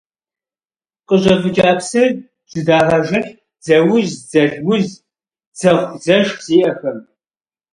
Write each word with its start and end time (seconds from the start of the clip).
Къыщӏэвыкӏа 1.07 1.69
псыр 1.77 2.11
жьэдагъэжыхь 2.49 3.31
дзэуз, 3.63 4.09
дзэлуз, 4.29 4.87
дзэхъу-дзэшх 5.57 6.37
зиӏэхэм. 6.45 6.97